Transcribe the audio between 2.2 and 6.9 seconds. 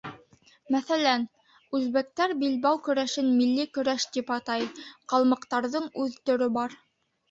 билбау көрәшен милли көрәш тип атай, ҡалмыҡтарҙың үҙ төрө бар.